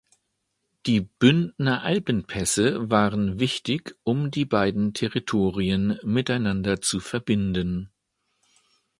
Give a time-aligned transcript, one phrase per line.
[0.87, 7.91] Die Bündner Alpenpässe waren wichtig um die beiden Territorien miteinander zu verbinden.